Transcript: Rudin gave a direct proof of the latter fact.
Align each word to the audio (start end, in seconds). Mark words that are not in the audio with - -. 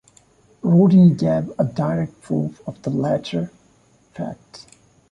Rudin 0.63 1.13
gave 1.13 1.51
a 1.59 1.63
direct 1.63 2.19
proof 2.23 2.59
of 2.67 2.81
the 2.81 2.89
latter 2.89 3.51
fact. 4.15 4.65